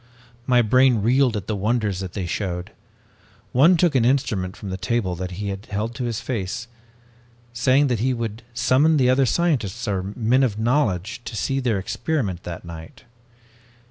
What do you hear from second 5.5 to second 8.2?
held to his face, saying that he